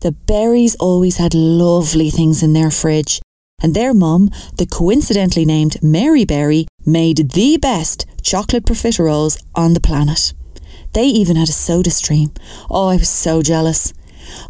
[0.00, 3.20] The Berries always had lovely things in their fridge,
[3.62, 9.80] and their mum, the coincidentally named Mary Berry, made the best chocolate profiteroles on the
[9.80, 10.32] planet.
[10.92, 12.32] They even had a soda stream.
[12.70, 13.92] Oh, I was so jealous.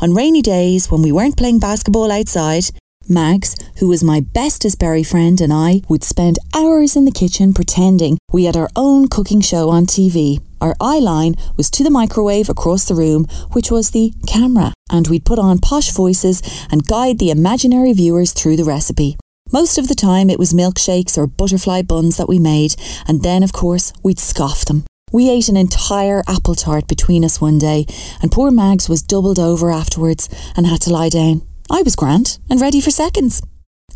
[0.00, 2.70] On rainy days, when we weren't playing basketball outside,
[3.08, 7.52] Mags, who was my bestest berry friend, and I would spend hours in the kitchen
[7.52, 10.40] pretending we had our own cooking show on TV.
[10.60, 15.08] Our eye line was to the microwave across the room, which was the camera, and
[15.08, 19.16] we'd put on posh voices and guide the imaginary viewers through the recipe.
[19.52, 22.76] Most of the time, it was milkshakes or butterfly buns that we made,
[23.08, 24.84] and then, of course, we'd scoff them.
[25.12, 27.86] We ate an entire apple tart between us one day,
[28.22, 31.42] and poor Mags was doubled over afterwards and had to lie down.
[31.68, 33.42] I was grand and ready for seconds.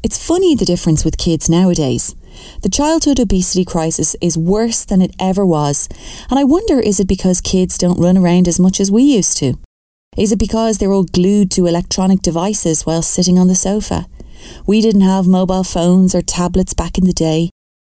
[0.02, 2.16] It's funny the difference with kids nowadays.
[2.62, 5.88] The childhood obesity crisis is worse than it ever was,
[6.30, 9.36] and I wonder is it because kids don't run around as much as we used
[9.38, 9.58] to?
[10.16, 14.06] Is it because they're all glued to electronic devices while sitting on the sofa?
[14.66, 17.50] We didn't have mobile phones or tablets back in the day.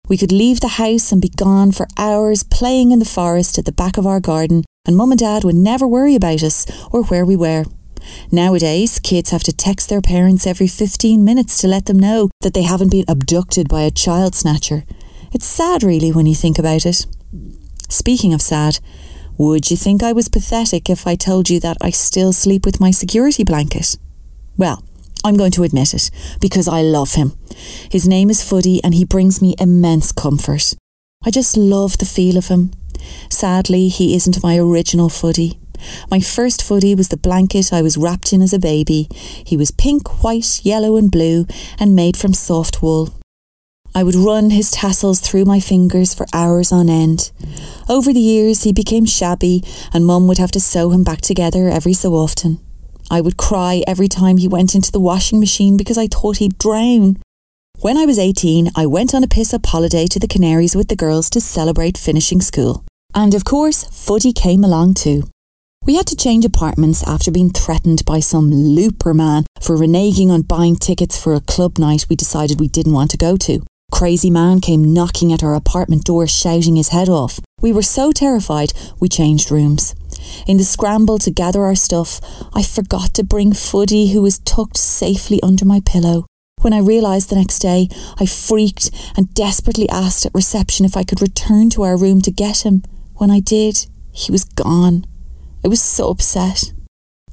[0.09, 3.65] We could leave the house and be gone for hours playing in the forest at
[3.65, 7.05] the back of our garden, and mum and dad would never worry about us or
[7.05, 7.65] where we were.
[8.31, 12.55] Nowadays, kids have to text their parents every 15 minutes to let them know that
[12.55, 14.85] they haven't been abducted by a child snatcher.
[15.33, 17.07] It's sad, really, when you think about it.
[17.89, 18.79] Speaking of sad,
[19.39, 22.81] would you think I was pathetic if I told you that I still sleep with
[22.81, 23.97] my security blanket?
[24.57, 24.85] Well,
[25.25, 26.11] I'm going to admit it,
[26.41, 27.33] because I love him.
[27.91, 30.75] His name is Fuddy and he brings me immense comfort.
[31.25, 32.73] I just love the feel of him.
[33.31, 35.59] Sadly, he isn't my original Fuddy.
[36.11, 39.09] My first Fuddy was the blanket I was wrapped in as a baby.
[39.45, 41.47] He was pink, white, yellow, and blue,
[41.79, 43.11] and made from soft wool.
[43.95, 47.31] I would run his tassels through my fingers for hours on end.
[47.91, 51.69] Over the years, he became shabby, and Mum would have to sew him back together
[51.69, 52.59] every so often.
[53.11, 56.57] I would cry every time he went into the washing machine because I thought he'd
[56.57, 57.19] drown.
[57.81, 60.89] When I was 18, I went on a piss up holiday to the Canaries with
[60.89, 62.85] the girls to celebrate finishing school.
[63.15, 65.25] And of course, Footy came along too.
[65.85, 70.43] We had to change apartments after being threatened by some looper man for reneging on
[70.43, 73.65] buying tickets for a club night we decided we didn't want to go to.
[73.91, 77.41] Crazy man came knocking at our apartment door shouting his head off.
[77.61, 79.97] We were so terrified we changed rooms.
[80.47, 82.21] In the scramble to gather our stuff,
[82.55, 86.27] I forgot to bring Footy who was tucked safely under my pillow.
[86.61, 87.89] When I realised the next day,
[88.21, 92.31] I freaked and desperately asked at reception if I could return to our room to
[92.31, 92.85] get him.
[93.15, 95.07] When I did, he was gone.
[95.65, 96.73] I was so upset.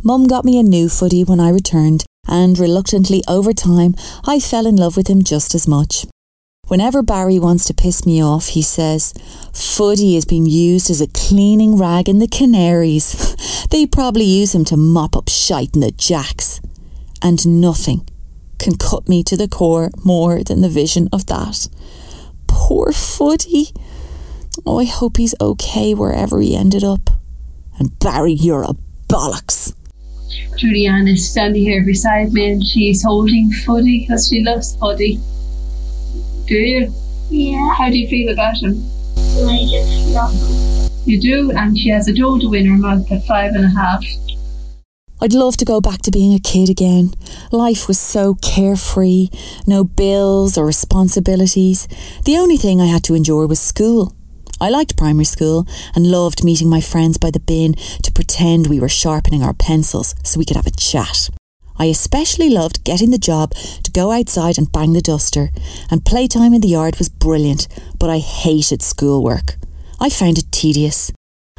[0.03, 4.67] Mum got me a new footy when I returned, and reluctantly over time, I fell
[4.67, 6.05] in love with him just as much.
[6.67, 9.13] Whenever Barry wants to piss me off, he says,
[9.51, 13.35] Footy is being used as a cleaning rag in the Canaries.
[13.71, 16.61] they probably use him to mop up shite in the jacks.
[17.23, 18.07] And nothing
[18.59, 21.67] can cut me to the core more than the vision of that.
[22.45, 23.69] Poor Footy.
[24.67, 27.18] Oh, I hope he's okay wherever he ended up.
[27.79, 28.75] And Barry, you're a
[29.07, 29.73] bollocks.
[30.57, 35.19] Julianne is standing here beside me and she's holding Footy because she loves Footy.
[36.45, 36.93] Do you?
[37.29, 37.73] Yeah.
[37.75, 38.83] How do you feel about him?
[39.17, 40.89] I just love him.
[41.05, 44.03] You do, and she has a Dodo in her mouth at five and a half.
[45.21, 47.13] I'd love to go back to being a kid again.
[47.51, 49.29] Life was so carefree,
[49.67, 51.87] no bills or responsibilities.
[52.25, 54.13] The only thing I had to endure was school.
[54.61, 58.79] I liked primary school and loved meeting my friends by the bin to pretend we
[58.79, 61.29] were sharpening our pencils so we could have a chat.
[61.77, 65.49] I especially loved getting the job to go outside and bang the duster,
[65.89, 69.55] and playtime in the yard was brilliant, but I hated schoolwork.
[69.97, 71.13] I found it tedious.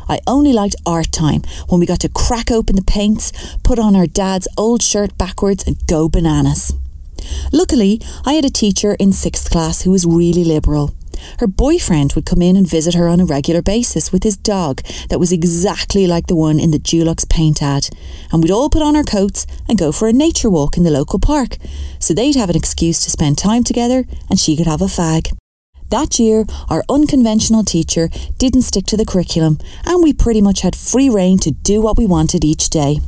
[0.09, 3.33] I only liked art time when we got to crack open the paints,
[3.63, 6.75] put on our dad's old shirt backwards, and go bananas.
[7.51, 10.95] Luckily, I had a teacher in sixth class who was really liberal.
[11.39, 14.83] Her boyfriend would come in and visit her on a regular basis with his dog
[15.09, 17.89] that was exactly like the one in the Dulux paint ad.
[18.33, 20.91] And we'd all put on our coats and go for a nature walk in the
[20.91, 21.57] local park.
[21.99, 25.37] So they'd have an excuse to spend time together and she could have a fag.
[25.91, 30.77] That year, our unconventional teacher didn't stick to the curriculum and we pretty much had
[30.77, 33.01] free rein to do what we wanted each day.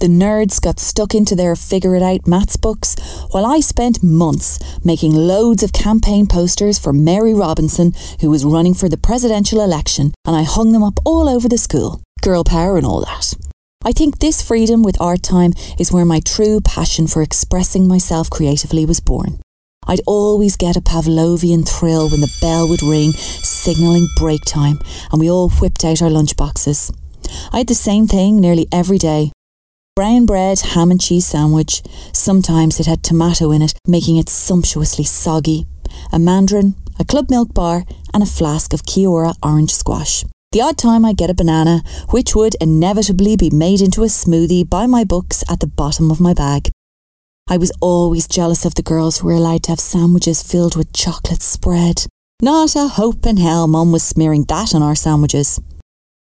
[0.00, 2.94] The nerds got stuck into their figure it out maths books,
[3.32, 8.74] while I spent months making loads of campaign posters for Mary Robinson, who was running
[8.74, 12.00] for the presidential election, and I hung them up all over the school.
[12.22, 13.34] Girl power and all that.
[13.84, 18.30] I think this freedom with art time is where my true passion for expressing myself
[18.30, 19.40] creatively was born.
[19.88, 24.78] I'd always get a Pavlovian thrill when the bell would ring, signalling break time,
[25.10, 26.94] and we all whipped out our lunchboxes.
[27.52, 29.32] I had the same thing nearly every day
[29.98, 31.82] brown bread, ham and cheese sandwich.
[32.12, 35.66] Sometimes it had tomato in it, making it sumptuously soggy.
[36.12, 37.84] A mandarin, a club milk bar,
[38.14, 40.24] and a flask of Kia-Ora orange squash.
[40.52, 44.70] The odd time I get a banana, which would inevitably be made into a smoothie
[44.70, 46.70] by my books at the bottom of my bag.
[47.48, 50.92] I was always jealous of the girls who were allowed to have sandwiches filled with
[50.92, 52.06] chocolate spread.
[52.40, 55.60] Not a hope in hell Mum was smearing that on our sandwiches.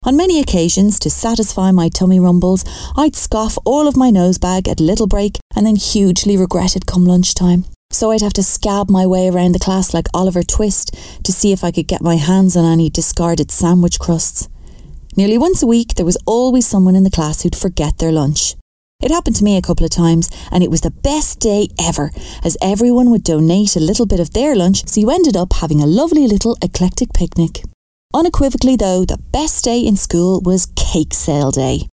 [0.05, 2.65] On many occasions, to satisfy my tummy rumbles,
[2.97, 6.87] I'd scoff all of my nose bag at little break and then hugely regret it
[6.87, 7.65] come lunchtime.
[7.91, 11.53] So I'd have to scab my way around the class like Oliver Twist to see
[11.53, 14.49] if I could get my hands on any discarded sandwich crusts.
[15.17, 18.55] Nearly once a week, there was always someone in the class who'd forget their lunch.
[19.03, 22.13] It happened to me a couple of times, and it was the best day ever,
[22.45, 25.83] as everyone would donate a little bit of their lunch, so you ended up having
[25.83, 27.63] a lovely little eclectic picnic.
[28.15, 31.87] Unequivocally, though, the best day in school was cake sale day.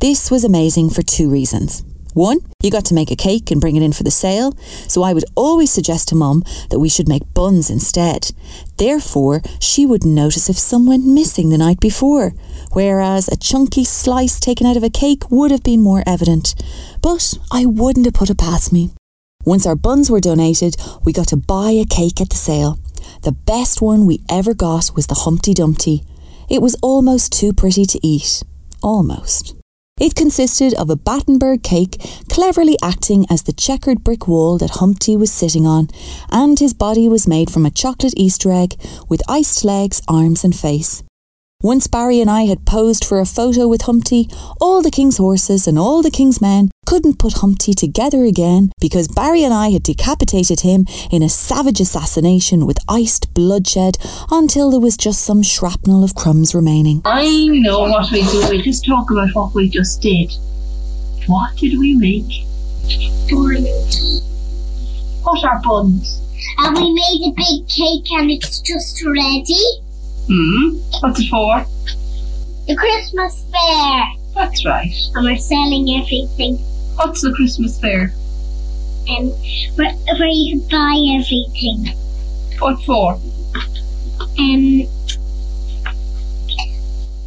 [0.00, 1.84] This was amazing for two reasons.
[2.14, 4.54] One, you got to make a cake and bring it in for the sale,
[4.88, 8.32] so I would always suggest to Mum that we should make buns instead.
[8.76, 12.30] Therefore, she would notice if some went missing the night before,
[12.72, 16.56] whereas a chunky slice taken out of a cake would have been more evident.
[17.00, 18.90] But I wouldn't have put it past me.
[19.44, 22.80] Once our buns were donated, we got to buy a cake at the sale.
[23.22, 26.04] The best one we ever got was the Humpty Dumpty.
[26.48, 28.42] It was almost too pretty to eat.
[28.82, 29.54] Almost.
[30.00, 35.16] It consisted of a Battenberg cake cleverly acting as the checkered brick wall that Humpty
[35.16, 35.90] was sitting on,
[36.30, 38.74] and his body was made from a chocolate Easter egg
[39.08, 41.04] with iced legs, arms, and face.
[41.62, 44.28] Once Barry and I had posed for a photo with Humpty,
[44.60, 49.08] all the king's horses and all the king's men couldn't put Humpty together again because
[49.08, 53.98] Barry and I had decapitated him in a savage assassination with iced bloodshed
[54.30, 57.00] until there was just some shrapnel of crumbs remaining.
[57.04, 58.40] I know what we do.
[58.48, 60.32] We'll just talk about what we just did.
[61.26, 62.46] What did we make?
[63.30, 64.22] Buns.
[65.22, 66.20] What are buns?
[66.58, 69.64] And we made a big cake and it's just ready.
[70.28, 70.78] Hmm.
[71.00, 71.64] What's it for?
[72.66, 74.21] The Christmas fair.
[74.34, 74.94] That's right.
[75.14, 76.56] And we're selling everything.
[76.96, 78.14] What's the Christmas fair?
[79.08, 79.30] Um,
[79.76, 81.96] where, where you can buy everything.
[82.58, 83.14] What for?
[84.38, 84.86] Um,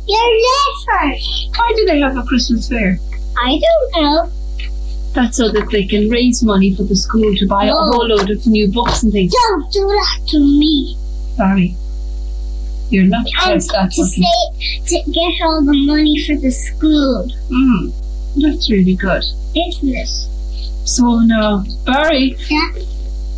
[0.07, 1.49] your letters.
[1.57, 2.99] Why do they have a Christmas fair?
[3.37, 4.31] I don't know.
[5.13, 8.29] That's so that they can raise money for the school to buy a whole load
[8.29, 9.33] of new books and things.
[9.33, 10.97] Don't do that to me.
[11.37, 11.75] Sorry.
[12.89, 14.21] You're not supposed that to say
[14.87, 17.89] to get all the money for the school, Hmm.
[18.41, 19.23] That's really good.
[19.55, 20.07] isn't it?
[20.87, 22.35] So now, Barry.
[22.49, 22.69] Yeah.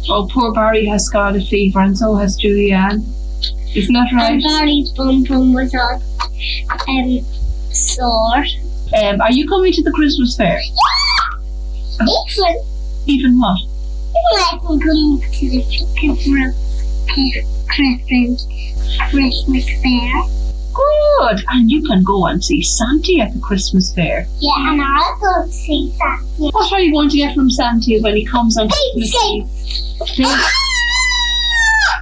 [0.10, 3.04] Oh, poor Barry has scarlet fever and so has Julianne.
[3.76, 4.32] Isn't that right?
[4.34, 6.02] And Barry's bum bum was all
[6.90, 7.20] um
[7.72, 8.44] sore.
[8.98, 10.60] Um, are you coming to the Christmas fair?
[10.60, 12.04] Yeah.
[12.26, 12.56] Even
[13.08, 13.58] Even what?
[13.60, 15.62] Even I can go to the
[16.00, 16.56] Christmas
[19.10, 20.12] Christmas fair.
[20.74, 21.44] Good.
[21.50, 24.28] And you can go and see Santy at the Christmas fair.
[24.40, 26.24] Yeah, and I'll go see Santa.
[26.38, 29.48] What are you going to get from Santy when he comes on Christmas Eve?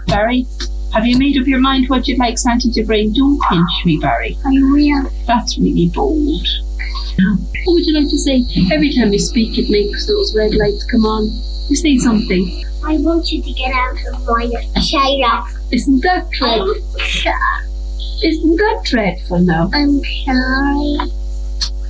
[0.08, 0.46] Barry,
[0.94, 3.14] have you made up your mind what you'd like Santa to bring?
[3.14, 4.38] Don't pinch me, Barry.
[4.46, 5.10] I will.
[5.26, 6.48] That's really bold.
[7.18, 8.46] What would you like to say?
[8.72, 11.26] Every time you speak, it makes those red lights come on.
[11.70, 12.64] You say something.
[12.86, 14.48] I want you to get out of my
[14.84, 15.44] chair.
[15.76, 16.74] Isn't that dreadful?
[18.24, 19.70] Isn't that dreadful now?
[19.74, 20.98] I'm sorry.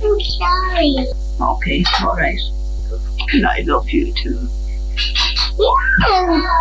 [0.02, 1.06] I'm sorry.
[1.40, 2.40] Okay, all right.
[3.32, 4.48] And I love you too.
[5.56, 5.68] Yeah.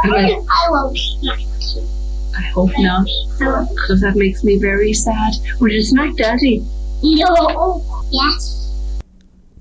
[0.06, 1.82] I won't smack you.
[2.38, 3.08] I hope not,
[3.40, 5.34] because that makes me very sad.
[5.60, 6.64] Would you smack Daddy?
[7.02, 7.82] No.
[8.12, 8.64] Yes.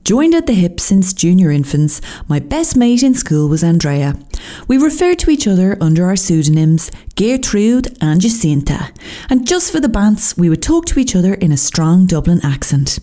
[0.05, 4.15] Joined at the hip since junior infants, my best mate in school was Andrea.
[4.69, 8.93] We referred to each other under our pseudonyms Gertrude and Jacinta,
[9.31, 12.41] and just for the bants, we would talk to each other in a strong Dublin
[12.45, 12.99] accent.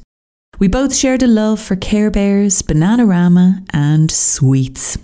[0.60, 5.00] We both shared a love for Care Bears, Bananarama, and sweets.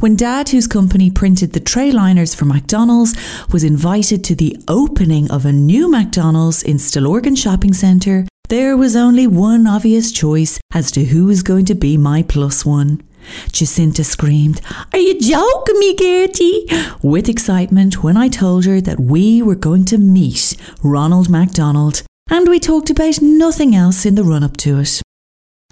[0.00, 3.14] When Dad, whose company printed the tray liners for McDonald's,
[3.50, 8.94] was invited to the opening of a new McDonald's in Stillorgan Shopping Centre, there was
[8.94, 13.02] only one obvious choice as to who was going to be my plus one.
[13.50, 14.60] Jacinta screamed,
[14.92, 16.66] Are you joking me, Gertie?
[17.02, 22.48] with excitement when I told her that we were going to meet Ronald McDonald, and
[22.48, 25.02] we talked about nothing else in the run up to it.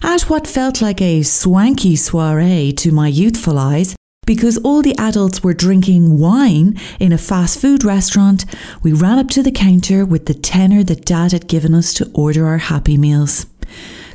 [0.03, 5.43] At what felt like a swanky soiree to my youthful eyes, because all the adults
[5.43, 8.45] were drinking wine in a fast food restaurant,
[8.81, 12.09] we ran up to the counter with the tenner that Dad had given us to
[12.13, 13.45] order our Happy Meals.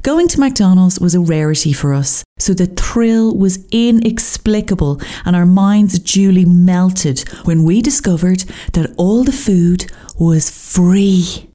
[0.03, 5.45] Going to McDonald's was a rarity for us, so the thrill was inexplicable and our
[5.45, 11.51] minds duly melted when we discovered that all the food was free.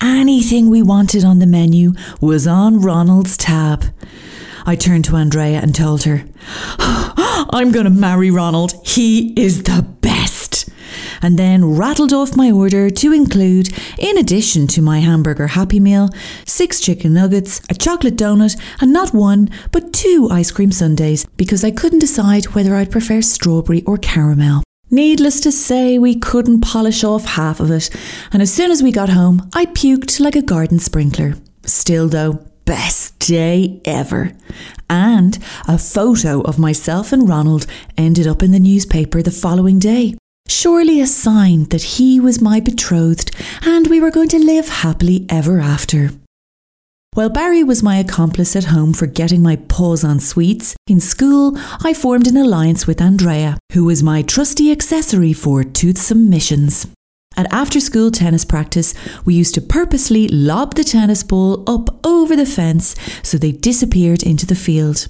[0.00, 3.84] Anything we wanted on the menu was on Ronald's tab.
[4.64, 6.24] I turned to Andrea and told her,
[6.78, 8.74] I'm going to marry Ronald.
[8.84, 10.68] He is the best.
[11.20, 16.10] And then rattled off my order to include, in addition to my hamburger Happy Meal,
[16.46, 21.64] six chicken nuggets, a chocolate donut, and not one, but two ice cream sundaes because
[21.64, 24.62] I couldn't decide whether I'd prefer strawberry or caramel.
[24.90, 27.88] Needless to say, we couldn't polish off half of it,
[28.30, 31.34] and as soon as we got home, I puked like a garden sprinkler.
[31.64, 34.32] Still, though, best day ever.
[34.88, 40.14] And a photo of myself and Ronald ended up in the newspaper the following day.
[40.48, 45.26] Surely a sign that he was my betrothed and we were going to live happily
[45.28, 46.10] ever after.
[47.14, 51.58] While Barry was my accomplice at home for getting my paws on sweets, in school
[51.84, 56.86] I formed an alliance with Andrea, who was my trusty accessory for toothsome missions.
[57.36, 62.36] At after school tennis practice, we used to purposely lob the tennis ball up over
[62.36, 65.08] the fence so they disappeared into the field.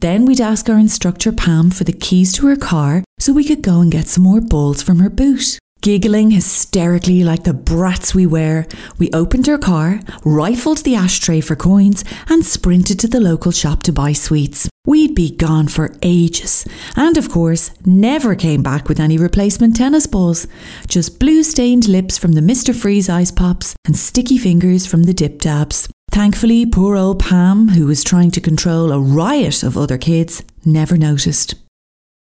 [0.00, 3.62] Then we'd ask our instructor Pam for the keys to her car so we could
[3.62, 5.58] go and get some more balls from her boot.
[5.86, 8.66] Giggling hysterically like the brats we were,
[8.98, 13.84] we opened her car, rifled the ashtray for coins, and sprinted to the local shop
[13.84, 14.68] to buy sweets.
[14.84, 20.08] We'd be gone for ages, and of course, never came back with any replacement tennis
[20.08, 20.48] balls.
[20.88, 22.74] Just blue stained lips from the Mr.
[22.74, 25.88] Freeze ice pops and sticky fingers from the dip dabs.
[26.10, 30.96] Thankfully, poor old Pam, who was trying to control a riot of other kids, never
[30.96, 31.54] noticed.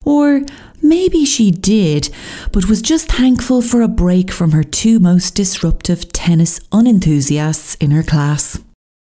[0.09, 0.40] Or
[0.80, 2.09] maybe she did,
[2.50, 7.90] but was just thankful for a break from her two most disruptive tennis unenthusiasts in
[7.90, 8.59] her class.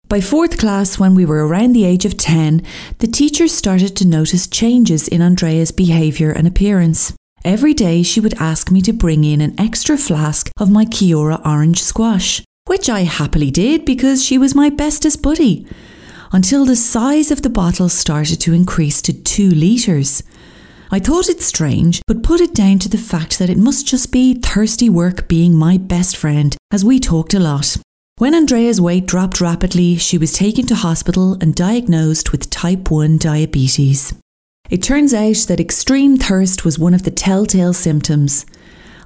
[0.10, 2.64] By fourth class, when we were around the age of 10,
[2.98, 7.14] the teachers started to notice changes in Andrea's behaviour and appearance.
[7.46, 11.42] Every day she would ask me to bring in an extra flask of my Kia-Ora
[11.46, 15.68] orange squash, which I happily did because she was my bestest buddy,
[16.32, 20.24] until the size of the bottle started to increase to two litres.
[20.90, 24.12] I thought it strange, but put it down to the fact that it must just
[24.12, 27.78] be thirsty work being my best friend, as we talked a lot.
[28.20, 33.18] When Andrea's weight dropped rapidly, she was taken to hospital and diagnosed with type 1
[33.18, 34.14] diabetes.
[34.70, 38.46] It turns out that extreme thirst was one of the telltale symptoms.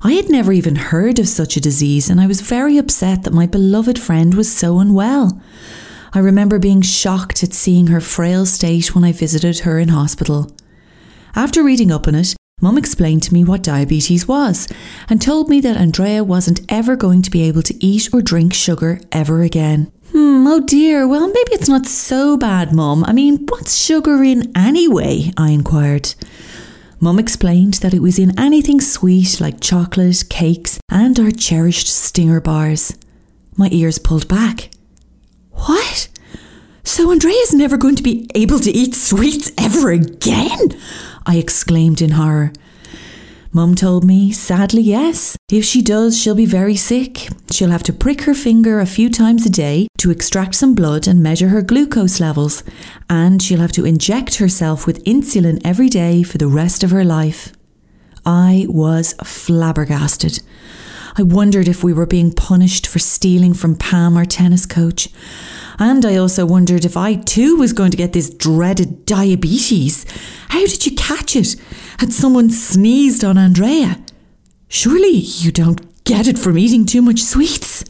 [0.03, 3.33] I had never even heard of such a disease, and I was very upset that
[3.33, 5.41] my beloved friend was so unwell.
[6.13, 10.51] I remember being shocked at seeing her frail state when I visited her in hospital.
[11.35, 14.67] After reading up on it, Mum explained to me what diabetes was
[15.09, 18.53] and told me that Andrea wasn't ever going to be able to eat or drink
[18.53, 19.91] sugar ever again.
[20.11, 23.03] Hmm, oh dear, well, maybe it's not so bad, Mum.
[23.05, 25.31] I mean, what's sugar in anyway?
[25.37, 26.13] I inquired.
[26.99, 32.39] Mum explained that it was in anything sweet like chocolate, cakes, and our cherished stinger
[32.39, 32.95] bars.
[33.55, 34.69] My ears pulled back.
[35.49, 36.09] What?
[36.83, 40.79] So Andrea's never going to be able to eat sweets ever again?
[41.25, 42.53] I exclaimed in horror.
[43.53, 45.35] Mum told me, sadly, yes.
[45.51, 47.27] If she does, she'll be very sick.
[47.51, 51.05] She'll have to prick her finger a few times a day to extract some blood
[51.05, 52.63] and measure her glucose levels,
[53.09, 57.03] and she'll have to inject herself with insulin every day for the rest of her
[57.03, 57.51] life.
[58.25, 60.41] I was flabbergasted.
[61.17, 65.09] I wondered if we were being punished for stealing from Pam, our tennis coach.
[65.77, 70.05] And I also wondered if I too was going to get this dreaded diabetes.
[70.49, 71.55] How did you catch it?
[71.99, 73.99] Had someone sneezed on Andrea?
[74.67, 77.83] Surely you don't get it from eating too much sweets.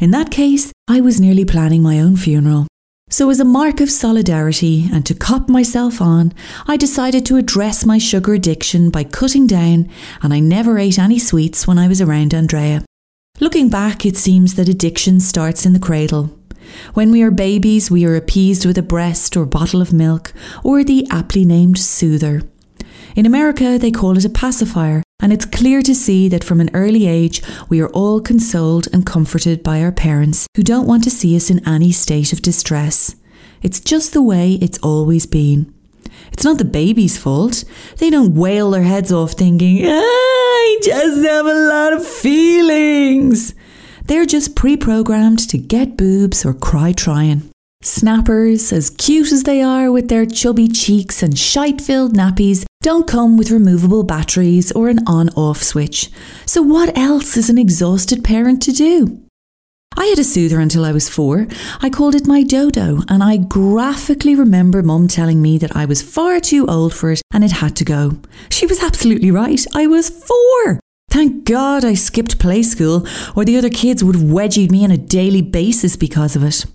[0.00, 2.66] In that case, I was nearly planning my own funeral.
[3.10, 6.34] So, as a mark of solidarity and to cop myself on,
[6.66, 9.88] I decided to address my sugar addiction by cutting down,
[10.22, 12.84] and I never ate any sweets when I was around Andrea.
[13.40, 16.38] Looking back, it seems that addiction starts in the cradle.
[16.92, 20.84] When we are babies, we are appeased with a breast or bottle of milk, or
[20.84, 22.42] the aptly named soother.
[23.16, 26.70] In America, they call it a pacifier, and it's clear to see that from an
[26.72, 31.10] early age, we are all consoled and comforted by our parents who don't want to
[31.10, 33.16] see us in any state of distress.
[33.60, 35.74] It's just the way it's always been.
[36.32, 37.64] It's not the baby's fault.
[37.96, 43.54] They don't wail their heads off thinking, I just have a lot of feelings.
[44.04, 47.50] They're just pre programmed to get boobs or cry trying.
[47.88, 53.08] Snappers, as cute as they are with their chubby cheeks and shite filled nappies, don't
[53.08, 56.10] come with removable batteries or an on off switch.
[56.44, 59.22] So, what else is an exhausted parent to do?
[59.96, 61.48] I had a soother until I was four.
[61.80, 66.02] I called it my dodo, and I graphically remember mum telling me that I was
[66.02, 68.18] far too old for it and it had to go.
[68.50, 69.64] She was absolutely right.
[69.74, 70.78] I was four.
[71.10, 74.90] Thank God I skipped play school, or the other kids would have wedgied me on
[74.90, 76.66] a daily basis because of it.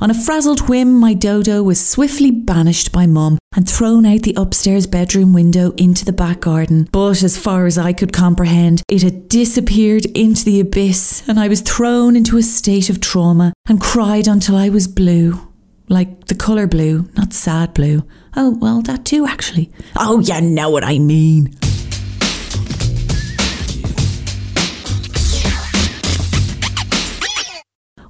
[0.00, 4.34] On a frazzled whim, my dodo was swiftly banished by Mum and thrown out the
[4.36, 6.88] upstairs bedroom window into the back garden.
[6.90, 11.46] But as far as I could comprehend, it had disappeared into the abyss, and I
[11.46, 15.40] was thrown into a state of trauma and cried until I was blue.
[15.88, 18.02] Like the colour blue, not sad blue.
[18.36, 19.70] Oh, well, that too, actually.
[19.96, 21.54] Oh, you know what I mean.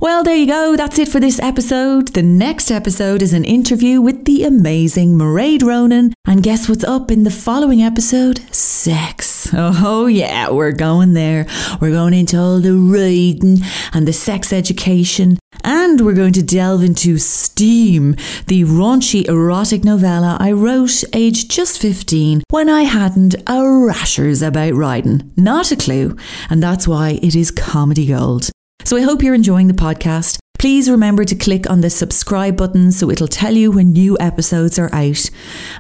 [0.05, 0.77] Well, there you go.
[0.77, 2.09] That's it for this episode.
[2.09, 6.13] The next episode is an interview with the amazing Mairead Ronan.
[6.27, 8.41] And guess what's up in the following episode?
[8.55, 9.49] Sex.
[9.55, 11.47] Oh, yeah, we're going there.
[11.81, 15.39] We're going into all the riding and the sex education.
[15.65, 18.13] And we're going to delve into Steam,
[18.47, 24.75] the raunchy erotic novella I wrote aged just 15 when I hadn't a rashers about
[24.75, 25.33] riding.
[25.39, 26.15] Not a clue.
[26.51, 28.51] And that's why it is comedy gold.
[28.85, 30.39] So I hope you're enjoying the podcast.
[30.59, 34.79] Please remember to click on the subscribe button so it'll tell you when new episodes
[34.79, 35.29] are out.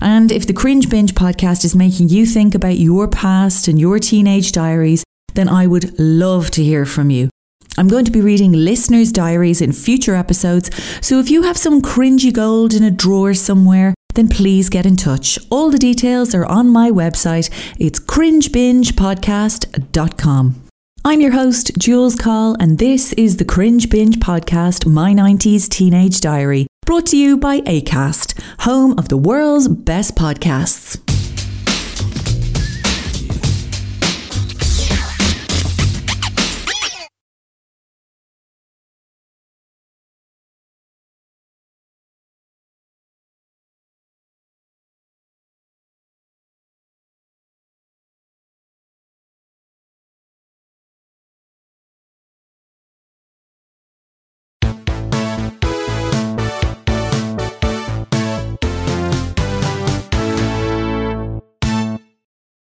[0.03, 3.99] And if the Cringe Binge podcast is making you think about your past and your
[3.99, 5.03] teenage diaries,
[5.35, 7.31] then I would love to hear from you.
[7.77, 11.83] I'm going to be reading listeners' diaries in future episodes, so if you have some
[11.83, 15.41] cringy gold in a drawer somewhere, then please get in touch.
[15.51, 17.51] All the details are on my website.
[17.79, 20.64] It's cringebingepodcast.com.
[21.07, 26.19] I'm your host, Jules Coll, and this is the Cringe Binge podcast, My 90s Teenage
[26.23, 31.04] Diary, brought to you by ACAST, home of the world's best podcasts.